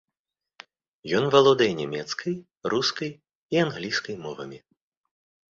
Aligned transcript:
Ён 1.19 1.23
валодае 1.35 1.67
нямецкай, 1.81 2.33
рускай 2.75 3.11
і 3.57 3.61
англійскай 3.67 4.15
мовамі. 4.27 4.59